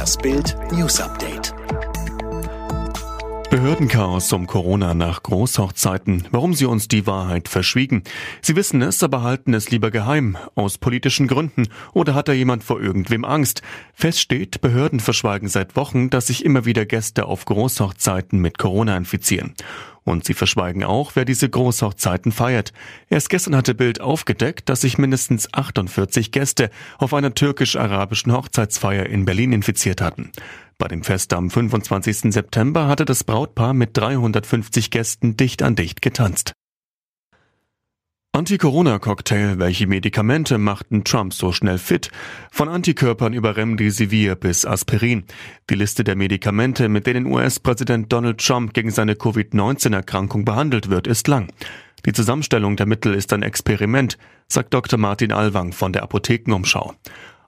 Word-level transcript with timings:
Das 0.00 0.16
Bild 0.16 0.56
News 0.72 0.98
Update. 0.98 1.52
Behördenchaos 3.50 4.32
um 4.32 4.46
Corona 4.46 4.94
nach 4.94 5.22
Großhochzeiten. 5.22 6.26
Warum 6.30 6.54
sie 6.54 6.64
uns 6.64 6.88
die 6.88 7.06
Wahrheit 7.06 7.50
verschwiegen? 7.50 8.04
Sie 8.40 8.56
wissen 8.56 8.80
es, 8.80 9.02
aber 9.02 9.20
halten 9.20 9.52
es 9.52 9.70
lieber 9.70 9.90
geheim. 9.90 10.38
Aus 10.54 10.78
politischen 10.78 11.26
Gründen. 11.26 11.68
Oder 11.92 12.14
hat 12.14 12.28
da 12.28 12.32
jemand 12.32 12.64
vor 12.64 12.80
irgendwem 12.80 13.26
Angst? 13.26 13.60
Fest 13.92 14.20
steht, 14.20 14.62
Behörden 14.62 15.00
verschweigen 15.00 15.48
seit 15.48 15.76
Wochen, 15.76 16.08
dass 16.08 16.28
sich 16.28 16.46
immer 16.46 16.64
wieder 16.64 16.86
Gäste 16.86 17.26
auf 17.26 17.44
Großhochzeiten 17.44 18.38
mit 18.38 18.56
Corona 18.56 18.96
infizieren. 18.96 19.52
Und 20.04 20.24
sie 20.24 20.34
verschweigen 20.34 20.84
auch, 20.84 21.12
wer 21.14 21.24
diese 21.24 21.48
Großhochzeiten 21.48 22.32
feiert. 22.32 22.72
Erst 23.08 23.30
gestern 23.30 23.56
hatte 23.56 23.74
Bild 23.74 24.00
aufgedeckt, 24.00 24.68
dass 24.68 24.80
sich 24.80 24.98
mindestens 24.98 25.52
48 25.52 26.32
Gäste 26.32 26.70
auf 26.98 27.14
einer 27.14 27.34
türkisch-arabischen 27.34 28.32
Hochzeitsfeier 28.32 29.06
in 29.06 29.24
Berlin 29.24 29.52
infiziert 29.52 30.00
hatten. 30.00 30.32
Bei 30.78 30.88
dem 30.88 31.04
Fest 31.04 31.34
am 31.34 31.50
25. 31.50 32.32
September 32.32 32.88
hatte 32.88 33.04
das 33.04 33.24
Brautpaar 33.24 33.74
mit 33.74 33.96
350 33.96 34.90
Gästen 34.90 35.36
dicht 35.36 35.62
an 35.62 35.76
dicht 35.76 36.00
getanzt. 36.00 36.54
Anti-Corona-Cocktail, 38.40 39.58
welche 39.58 39.86
Medikamente 39.86 40.56
machten 40.56 41.04
Trump 41.04 41.34
so 41.34 41.52
schnell 41.52 41.76
fit? 41.76 42.10
Von 42.50 42.70
Antikörpern 42.70 43.34
über 43.34 43.54
Remdesivir 43.58 44.34
bis 44.34 44.64
Aspirin. 44.64 45.24
Die 45.68 45.74
Liste 45.74 46.04
der 46.04 46.16
Medikamente, 46.16 46.88
mit 46.88 47.06
denen 47.06 47.26
US-Präsident 47.26 48.10
Donald 48.10 48.38
Trump 48.38 48.72
gegen 48.72 48.90
seine 48.92 49.14
Covid-19-Erkrankung 49.14 50.46
behandelt 50.46 50.88
wird, 50.88 51.06
ist 51.06 51.28
lang. 51.28 51.52
Die 52.06 52.14
Zusammenstellung 52.14 52.76
der 52.76 52.86
Mittel 52.86 53.12
ist 53.12 53.30
ein 53.34 53.42
Experiment, 53.42 54.16
sagt 54.48 54.72
Dr. 54.72 54.98
Martin 54.98 55.32
Alwang 55.32 55.72
von 55.74 55.92
der 55.92 56.02
Apothekenumschau. 56.02 56.94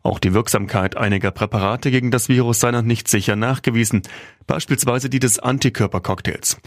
Auch 0.02 0.18
die 0.18 0.34
Wirksamkeit 0.34 0.98
einiger 0.98 1.30
Präparate 1.30 1.90
gegen 1.90 2.10
das 2.10 2.29
Virus 2.29 2.60
sei 2.60 2.70
noch 2.70 2.82
nicht 2.82 3.09
sicher 3.09 3.34
nachgewiesen, 3.34 4.02
beispielsweise 4.46 5.09
die 5.09 5.20
des 5.20 5.38
Antikörpercocktails. 5.38 6.59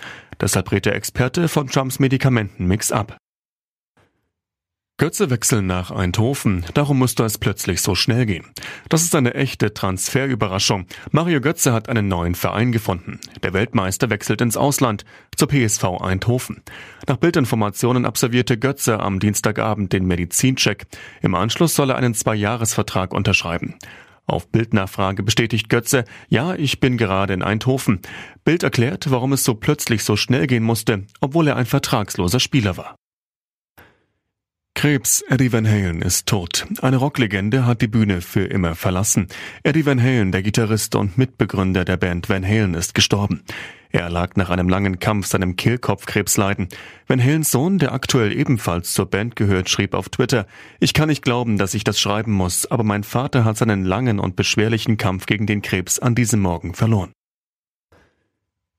Deshalb 0.41 0.71
rät 0.71 0.87
der 0.87 0.95
Experte 0.95 1.47
von 1.47 1.67
Trumps 1.67 1.99
Medikamentenmix 1.99 2.91
ab. 2.91 3.19
Götze 4.97 5.29
wechseln 5.29 5.67
nach 5.67 5.91
Eindhoven. 5.91 6.65
Darum 6.73 6.99
musste 6.99 7.25
es 7.25 7.37
plötzlich 7.37 7.81
so 7.81 7.95
schnell 7.95 8.25
gehen. 8.25 8.45
Das 8.87 9.03
ist 9.03 9.13
eine 9.13 9.33
echte 9.33 9.73
Transferüberraschung. 9.73 10.85
Mario 11.11 11.41
Götze 11.41 11.73
hat 11.73 11.89
einen 11.89 12.07
neuen 12.07 12.33
Verein 12.33 12.71
gefunden. 12.71 13.19
Der 13.43 13.51
Weltmeister 13.51 14.09
wechselt 14.09 14.39
ins 14.39 14.55
Ausland, 14.55 15.03
zur 15.35 15.49
PSV 15.49 15.99
Eindhoven. 15.99 16.61
Nach 17.09 17.17
Bildinformationen 17.17 18.05
absolvierte 18.05 18.57
Götze 18.57 19.01
am 19.01 19.19
Dienstagabend 19.19 19.91
den 19.91 20.05
Medizincheck. 20.05 20.85
Im 21.21 21.35
Anschluss 21.35 21.75
soll 21.75 21.89
er 21.89 21.97
einen 21.97 22.13
Zweijahresvertrag 22.13 23.13
unterschreiben. 23.13 23.75
Auf 24.27 24.47
Bildnachfrage 24.47 25.23
bestätigt 25.23 25.67
Götze, 25.67 26.05
ja, 26.29 26.55
ich 26.55 26.79
bin 26.79 26.97
gerade 26.97 27.33
in 27.33 27.43
Eindhoven. 27.43 27.99
Bild 28.45 28.63
erklärt, 28.63 29.11
warum 29.11 29.33
es 29.33 29.43
so 29.43 29.55
plötzlich 29.55 30.05
so 30.05 30.15
schnell 30.15 30.47
gehen 30.47 30.63
musste, 30.63 31.03
obwohl 31.19 31.49
er 31.49 31.57
ein 31.57 31.65
vertragsloser 31.65 32.39
Spieler 32.39 32.77
war. 32.77 32.95
Krebs, 34.85 35.23
Eddie 35.27 35.51
Van 35.51 35.67
Halen 35.67 36.03
ist 36.03 36.27
tot. 36.27 36.67
Eine 36.79 36.97
Rocklegende 36.97 37.65
hat 37.65 37.81
die 37.81 37.87
Bühne 37.87 38.21
für 38.21 38.45
immer 38.45 38.75
verlassen. 38.75 39.29
Eddie 39.63 39.83
Van 39.83 39.99
Halen, 39.99 40.31
der 40.31 40.43
Gitarrist 40.43 40.93
und 40.93 41.17
Mitbegründer 41.17 41.85
der 41.85 41.97
Band 41.97 42.29
Van 42.29 42.45
Halen, 42.45 42.75
ist 42.75 42.93
gestorben. 42.93 43.41
Er 43.89 44.11
lag 44.11 44.35
nach 44.35 44.51
einem 44.51 44.69
langen 44.69 44.99
Kampf 44.99 45.25
seinem 45.25 45.55
Kehlkopfkrebsleiden. 45.55 46.67
Van 47.07 47.19
Halens 47.19 47.49
Sohn, 47.49 47.79
der 47.79 47.93
aktuell 47.93 48.31
ebenfalls 48.31 48.93
zur 48.93 49.07
Band 49.07 49.35
gehört, 49.35 49.71
schrieb 49.71 49.95
auf 49.95 50.09
Twitter, 50.09 50.45
ich 50.79 50.93
kann 50.93 51.09
nicht 51.09 51.23
glauben, 51.23 51.57
dass 51.57 51.73
ich 51.73 51.83
das 51.83 51.99
schreiben 51.99 52.33
muss, 52.33 52.69
aber 52.69 52.83
mein 52.83 53.03
Vater 53.03 53.43
hat 53.43 53.57
seinen 53.57 53.85
langen 53.85 54.19
und 54.19 54.35
beschwerlichen 54.35 54.97
Kampf 54.97 55.25
gegen 55.25 55.47
den 55.47 55.63
Krebs 55.63 55.97
an 55.97 56.13
diesem 56.13 56.41
Morgen 56.41 56.75
verloren. 56.75 57.11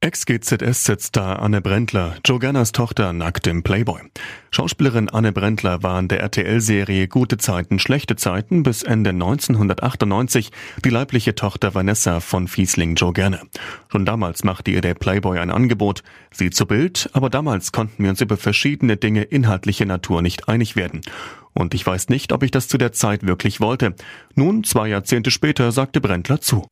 Ex-GZSZ-Star 0.06 1.42
Anne 1.42 1.60
Brendler, 1.60 2.14
Joe 2.24 2.38
Ganners 2.38 2.70
Tochter, 2.70 3.12
nackt 3.12 3.48
im 3.48 3.64
Playboy. 3.64 4.00
Schauspielerin 4.52 5.08
Anne 5.08 5.32
Brendler 5.32 5.82
war 5.82 5.98
in 5.98 6.06
der 6.06 6.20
RTL-Serie 6.20 7.08
Gute 7.08 7.38
Zeiten, 7.38 7.80
Schlechte 7.80 8.14
Zeiten 8.14 8.62
bis 8.62 8.84
Ende 8.84 9.10
1998 9.10 10.52
die 10.84 10.90
leibliche 10.90 11.34
Tochter 11.34 11.74
Vanessa 11.74 12.20
von 12.20 12.46
Fiesling 12.46 12.94
Joe 12.94 13.12
Ganner. 13.12 13.40
Schon 13.90 14.06
damals 14.06 14.44
machte 14.44 14.70
ihr 14.70 14.80
der 14.80 14.94
Playboy 14.94 15.40
ein 15.40 15.50
Angebot. 15.50 16.04
Sie 16.30 16.50
zu 16.50 16.66
Bild, 16.66 17.10
aber 17.12 17.28
damals 17.28 17.72
konnten 17.72 18.04
wir 18.04 18.10
uns 18.10 18.20
über 18.20 18.36
verschiedene 18.36 18.96
Dinge 18.96 19.24
inhaltlicher 19.24 19.86
Natur 19.86 20.22
nicht 20.22 20.48
einig 20.48 20.76
werden. 20.76 21.00
Und 21.52 21.74
ich 21.74 21.84
weiß 21.84 22.10
nicht, 22.10 22.32
ob 22.32 22.44
ich 22.44 22.52
das 22.52 22.68
zu 22.68 22.78
der 22.78 22.92
Zeit 22.92 23.26
wirklich 23.26 23.60
wollte. 23.60 23.96
Nun, 24.36 24.62
zwei 24.62 24.86
Jahrzehnte 24.86 25.32
später, 25.32 25.72
sagte 25.72 26.00
Brendler 26.00 26.40
zu. 26.40 26.64